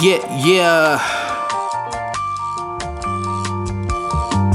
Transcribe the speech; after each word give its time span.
Yeah, 0.00 0.24
yeah. 0.44 0.98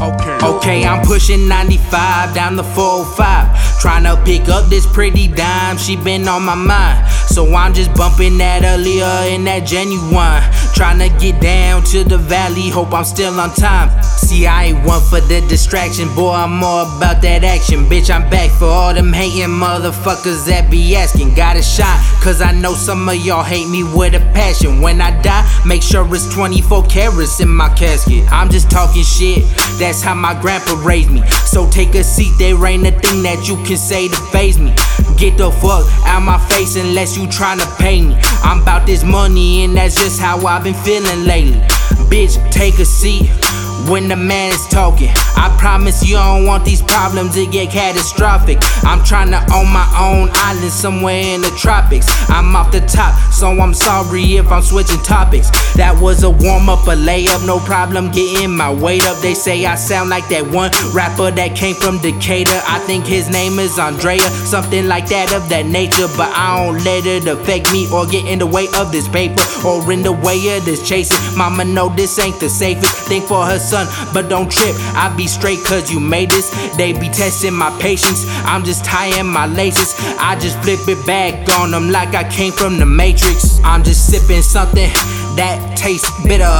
Okay. 0.00 0.46
Okay, 0.46 0.84
I'm 0.84 1.04
pushing 1.04 1.46
95 1.46 2.34
down 2.34 2.56
the 2.56 2.64
405. 2.64 3.80
Trying 3.80 4.04
to 4.04 4.12
oh 4.12 4.22
pick 4.24 4.48
up 4.48 4.70
this 4.70 4.86
pretty 4.86 5.28
dime, 5.28 5.76
she 5.76 5.96
been 5.96 6.26
on 6.26 6.42
my 6.42 6.54
mind. 6.54 7.06
So 7.28 7.54
I'm 7.54 7.74
just 7.74 7.92
bumping 7.94 8.38
that 8.38 8.62
Aaliyah 8.62 9.34
and 9.34 9.46
that 9.46 9.64
Ginuwine. 9.64 10.42
Trying 10.74 10.98
to 11.00 11.08
get 11.18 11.40
down 11.42 11.55
to 11.90 12.02
the 12.02 12.18
valley, 12.18 12.68
hope 12.68 12.92
I'm 12.92 13.04
still 13.04 13.38
on 13.38 13.54
time. 13.54 14.02
See, 14.02 14.46
I 14.46 14.64
ain't 14.66 14.84
one 14.84 15.00
for 15.02 15.20
the 15.20 15.40
distraction, 15.48 16.12
boy, 16.16 16.32
I'm 16.32 16.56
more 16.56 16.82
about 16.82 17.22
that 17.22 17.44
action. 17.44 17.84
Bitch, 17.84 18.10
I'm 18.12 18.28
back 18.28 18.50
for 18.50 18.64
all 18.64 18.92
them 18.92 19.12
hating 19.12 19.54
motherfuckers 19.54 20.46
that 20.46 20.68
be 20.68 20.96
asking. 20.96 21.34
Got 21.34 21.56
a 21.56 21.62
shot, 21.62 21.96
cause 22.22 22.40
I 22.40 22.50
know 22.52 22.74
some 22.74 23.08
of 23.08 23.14
y'all 23.16 23.44
hate 23.44 23.68
me 23.68 23.84
with 23.84 24.14
a 24.14 24.20
passion. 24.32 24.80
When 24.80 25.00
I 25.00 25.20
die, 25.22 25.46
make 25.64 25.82
sure 25.82 26.04
it's 26.12 26.32
24 26.34 26.86
carats 26.86 27.40
in 27.40 27.48
my 27.48 27.68
casket. 27.74 28.24
I'm 28.32 28.50
just 28.50 28.68
talking 28.68 29.04
shit, 29.04 29.44
that's 29.78 30.02
how 30.02 30.14
my 30.14 30.38
grandpa 30.40 30.74
raised 30.82 31.10
me. 31.10 31.24
So 31.46 31.70
take 31.70 31.94
a 31.94 32.02
seat, 32.02 32.32
there 32.38 32.66
ain't 32.66 32.86
a 32.86 32.90
thing 32.90 33.22
that 33.22 33.46
you 33.46 33.56
can 33.64 33.76
say 33.76 34.08
to 34.08 34.16
faze 34.32 34.58
me. 34.58 34.74
Get 35.16 35.38
the 35.38 35.50
fuck 35.50 35.86
out 36.06 36.20
my 36.20 36.38
face 36.48 36.76
unless 36.76 37.16
you 37.16 37.26
tryna 37.26 37.66
pay 37.78 38.02
me. 38.02 38.16
I'm 38.42 38.60
about 38.60 38.86
this 38.86 39.02
money 39.02 39.64
and 39.64 39.74
that's 39.74 39.94
just 39.94 40.20
how 40.20 40.44
I've 40.46 40.64
been 40.64 40.74
feeling 40.74 41.24
lately. 41.24 41.58
Bitch, 42.10 42.36
take 42.52 42.78
a 42.78 42.84
seat 42.84 43.30
when 43.88 44.08
the 44.08 44.16
man 44.16 44.52
is 44.52 44.66
talking. 44.68 45.10
I 45.36 45.54
promise 45.58 46.06
you 46.06 46.16
don't 46.16 46.46
want 46.46 46.64
these 46.64 46.82
problems 46.82 47.34
to 47.34 47.46
get 47.46 47.70
catastrophic. 47.70 48.58
I'm 48.84 49.02
trying 49.04 49.30
to 49.30 49.40
own 49.54 49.68
my 49.72 49.86
own 49.98 50.28
island 50.34 50.72
somewhere 50.72 51.20
in 51.34 51.40
the 51.40 51.50
tropics. 51.58 52.06
I'm 52.28 52.54
off 52.56 52.72
the 52.72 52.80
top, 52.80 53.14
so 53.32 53.48
I'm 53.48 53.74
sorry 53.74 54.36
if 54.36 54.50
I'm 54.50 54.62
switching 54.62 55.02
topics. 55.02 55.50
That 55.74 55.98
was 56.00 56.22
a 56.22 56.30
warm 56.30 56.68
up, 56.68 56.86
a 56.86 56.96
layup, 56.96 57.46
no 57.46 57.58
problem 57.60 58.10
getting 58.10 58.56
my 58.56 58.72
weight 58.72 59.06
up. 59.06 59.18
They 59.18 59.34
say 59.34 59.64
I 59.66 59.74
sound 59.74 60.10
like 60.10 60.28
that 60.28 60.46
one 60.46 60.70
rapper 60.94 61.30
that 61.30 61.56
came 61.56 61.74
from 61.74 61.98
Decatur. 61.98 62.60
I 62.66 62.78
think 62.80 63.04
his 63.06 63.28
name 63.28 63.58
is 63.58 63.78
Andre, 63.78 64.18
something 64.18 64.86
like 64.86 65.08
that 65.08 65.32
of 65.32 65.48
that 65.48 65.66
nature. 65.66 66.08
But 66.16 66.32
I 66.34 66.64
don't 66.64 66.82
let 66.84 67.06
it 67.06 67.26
affect 67.26 67.72
me 67.72 67.90
or 67.92 68.06
get 68.06 68.26
in 68.26 68.38
the 68.38 68.46
way 68.46 68.66
of 68.76 68.92
this 68.92 69.08
paper 69.08 69.42
or 69.64 69.92
in 69.92 70.02
the 70.02 70.12
way 70.12 70.56
of 70.56 70.64
this 70.64 70.86
chasing. 70.86 71.16
Mama 71.36 71.64
know 71.64 71.88
this 71.90 72.18
ain't 72.18 72.40
the 72.40 72.48
safest 72.48 73.08
thing 73.08 73.22
for 73.22 73.44
her 73.44 73.58
son, 73.76 74.12
but 74.14 74.28
don't 74.28 74.50
trip. 74.50 74.74
I 74.94 75.12
be 75.16 75.26
straight 75.26 75.62
cause 75.64 75.90
you 75.90 76.00
made 76.00 76.30
this. 76.30 76.48
They 76.76 76.92
be 76.92 77.08
testing 77.08 77.54
my 77.54 77.70
patience. 77.80 78.24
I'm 78.44 78.64
just 78.64 78.84
tying 78.84 79.26
my 79.26 79.46
laces. 79.46 79.94
I 80.18 80.38
just 80.38 80.58
flip 80.62 80.80
it 80.88 81.04
back 81.06 81.34
on 81.60 81.70
them 81.70 81.90
like 81.90 82.14
I 82.14 82.28
came 82.28 82.52
from 82.52 82.78
the 82.78 82.86
Matrix. 82.86 83.60
I'm 83.64 83.82
just 83.82 84.10
sipping 84.10 84.42
something 84.42 84.90
that 85.36 85.76
tastes 85.76 86.10
bitter. 86.24 86.56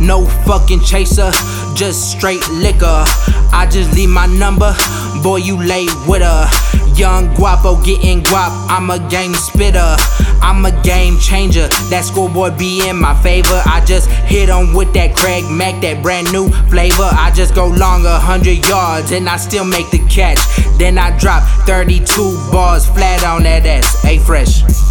No 0.00 0.26
fucking 0.46 0.80
chaser, 0.80 1.30
just 1.74 2.12
straight 2.12 2.46
liquor. 2.50 3.04
I 3.50 3.66
just 3.70 3.94
leave 3.94 4.10
my 4.10 4.26
number, 4.26 4.74
boy, 5.22 5.36
you 5.36 5.56
late 5.56 5.90
with 6.06 6.22
her. 6.22 6.67
Young 6.98 7.32
guapo 7.34 7.80
getting 7.84 8.22
guap, 8.22 8.50
I'm 8.68 8.90
a 8.90 8.98
game 9.08 9.32
spitter. 9.32 9.94
I'm 10.42 10.66
a 10.66 10.82
game 10.82 11.16
changer, 11.20 11.68
that 11.90 12.04
schoolboy 12.04 12.56
be 12.58 12.88
in 12.88 12.96
my 12.96 13.14
favor. 13.22 13.62
I 13.66 13.84
just 13.84 14.10
hit 14.26 14.50
on 14.50 14.74
with 14.74 14.92
that 14.94 15.14
Craig 15.14 15.44
Mack, 15.48 15.80
that 15.82 16.02
brand 16.02 16.32
new 16.32 16.48
flavor. 16.70 17.08
I 17.12 17.30
just 17.32 17.54
go 17.54 17.68
long 17.68 18.04
a 18.04 18.18
hundred 18.18 18.66
yards 18.68 19.12
and 19.12 19.28
I 19.28 19.36
still 19.36 19.64
make 19.64 19.88
the 19.90 20.04
catch. 20.08 20.40
Then 20.76 20.98
I 20.98 21.16
drop 21.18 21.44
32 21.66 22.04
bars 22.50 22.86
flat 22.86 23.24
on 23.24 23.44
that 23.44 23.64
ass. 23.64 24.04
A-FReSH. 24.04 24.87